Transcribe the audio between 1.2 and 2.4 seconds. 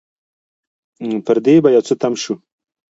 پر دې به يو څه تم شو.